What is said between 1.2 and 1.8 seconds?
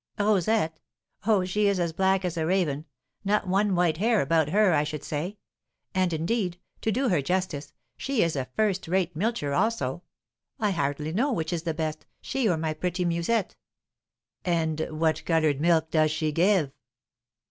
Oh, she is